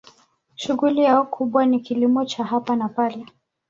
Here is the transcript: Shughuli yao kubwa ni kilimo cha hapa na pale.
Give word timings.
Shughuli 0.55 1.01
yao 1.03 1.25
kubwa 1.25 1.65
ni 1.65 1.79
kilimo 1.79 2.25
cha 2.25 2.43
hapa 2.43 2.75
na 2.75 2.89
pale. 2.89 3.25